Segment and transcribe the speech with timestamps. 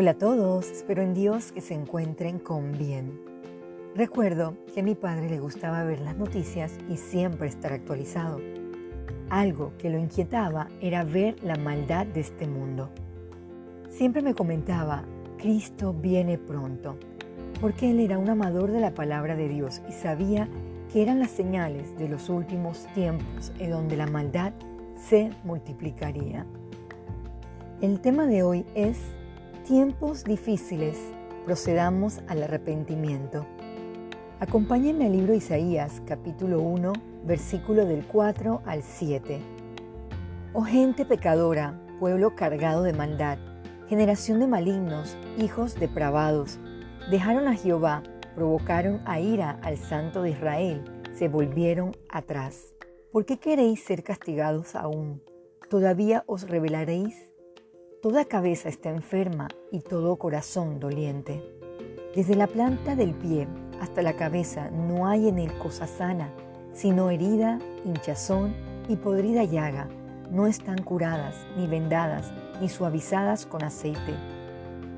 [0.00, 3.20] Hola a todos, espero en Dios que se encuentren con bien.
[3.96, 8.38] Recuerdo que a mi padre le gustaba ver las noticias y siempre estar actualizado.
[9.28, 12.90] Algo que lo inquietaba era ver la maldad de este mundo.
[13.90, 15.02] Siempre me comentaba,
[15.36, 16.96] Cristo viene pronto,
[17.60, 20.48] porque él era un amador de la palabra de Dios y sabía
[20.92, 24.52] que eran las señales de los últimos tiempos en donde la maldad
[24.94, 26.46] se multiplicaría.
[27.80, 28.96] El tema de hoy es
[29.68, 30.98] tiempos difíciles,
[31.44, 33.44] procedamos al arrepentimiento.
[34.40, 36.94] Acompáñenme al libro Isaías, capítulo 1,
[37.24, 39.38] versículo del 4 al 7.
[40.54, 43.36] Oh gente pecadora, pueblo cargado de maldad,
[43.90, 46.58] generación de malignos, hijos depravados,
[47.10, 48.02] dejaron a Jehová,
[48.34, 50.82] provocaron a ira al Santo de Israel,
[51.12, 52.72] se volvieron atrás.
[53.12, 55.22] ¿Por qué queréis ser castigados aún?
[55.68, 57.28] ¿Todavía os rebelaréis?
[58.00, 61.42] Toda cabeza está enferma y todo corazón doliente.
[62.14, 63.48] Desde la planta del pie
[63.80, 66.32] hasta la cabeza no hay en él cosa sana,
[66.72, 68.54] sino herida, hinchazón
[68.88, 69.88] y podrida llaga.
[70.30, 74.14] No están curadas, ni vendadas, ni suavizadas con aceite.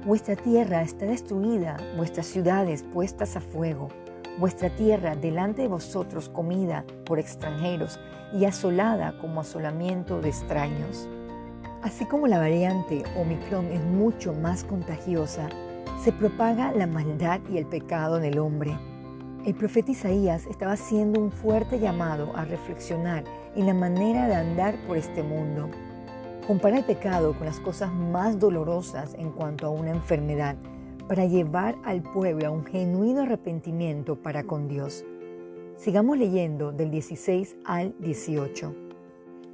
[0.05, 3.89] Vuestra tierra está destruida, vuestras ciudades puestas a fuego,
[4.39, 7.98] vuestra tierra delante de vosotros comida por extranjeros
[8.34, 11.09] y asolada como asolamiento de extraños.
[11.83, 15.48] Así como la variante Omicron es mucho más contagiosa,
[16.05, 18.77] se propaga la maldad y el pecado en el hombre.
[19.47, 23.25] El profeta Isaías estaba haciendo un fuerte llamado a reflexionar
[23.56, 25.70] en la manera de andar por este mundo.
[26.47, 30.56] Compara el pecado con las cosas más dolorosas en cuanto a una enfermedad
[31.09, 35.03] para llevar al pueblo a un genuino arrepentimiento para con Dios.
[35.77, 38.90] Sigamos leyendo del 16 al 18.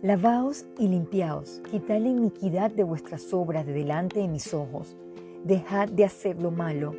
[0.07, 4.97] Lavaos y limpiaos, quitad la iniquidad de vuestras obras de delante de mis ojos,
[5.43, 6.95] dejad de hacer lo malo,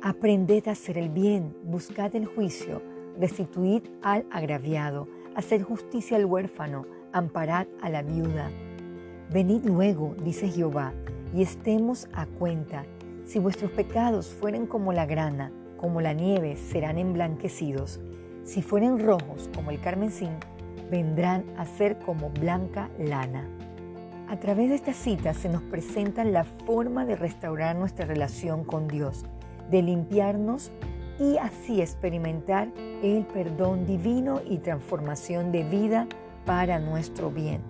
[0.00, 2.80] aprended a hacer el bien, buscad el juicio,
[3.20, 8.50] restituid al agraviado, haced justicia al huérfano, amparad a la viuda.
[9.30, 10.94] Venid luego, dice Jehová,
[11.34, 12.86] y estemos a cuenta.
[13.26, 18.00] Si vuestros pecados fueren como la grana, como la nieve, serán emblanquecidos.
[18.44, 20.30] Si fueren rojos como el carmesí,
[20.90, 23.48] vendrán a ser como blanca lana.
[24.28, 28.88] A través de esta cita se nos presenta la forma de restaurar nuestra relación con
[28.88, 29.24] Dios,
[29.70, 30.72] de limpiarnos
[31.20, 32.68] y así experimentar
[33.02, 36.06] el perdón divino y transformación de vida
[36.44, 37.60] para nuestro bien.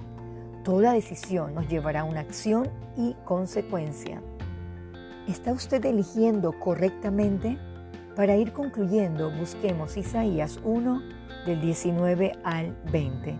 [0.65, 4.21] Toda decisión nos llevará a una acción y consecuencia.
[5.28, 7.59] ¿Está usted eligiendo correctamente?
[8.16, 11.03] Para ir concluyendo, busquemos Isaías 1
[11.46, 13.36] del 19 al 20.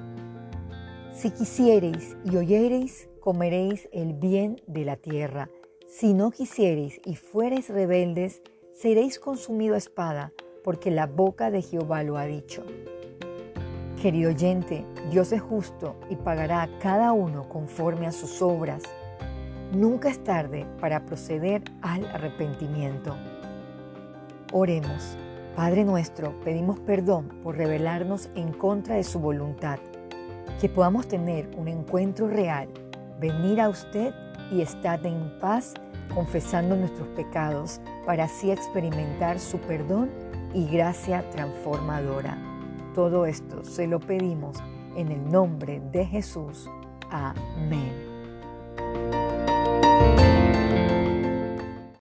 [1.13, 5.51] Si quisiereis y oyereis, comeréis el bien de la tierra.
[5.89, 12.05] Si no quisiereis y fuereis rebeldes, seréis consumido a espada, porque la boca de Jehová
[12.05, 12.65] lo ha dicho.
[14.01, 18.83] Querido oyente, Dios es justo y pagará a cada uno conforme a sus obras.
[19.73, 23.17] Nunca es tarde para proceder al arrepentimiento.
[24.53, 25.17] Oremos.
[25.57, 29.79] Padre nuestro, pedimos perdón por rebelarnos en contra de su voluntad.
[30.61, 32.69] Que podamos tener un encuentro real,
[33.19, 34.13] venir a usted
[34.53, 35.73] y estar en paz
[36.15, 40.11] confesando nuestros pecados para así experimentar su perdón
[40.53, 42.37] y gracia transformadora.
[42.95, 44.59] Todo esto se lo pedimos
[44.95, 46.71] en el nombre de Jesús.
[47.11, 47.93] Amén.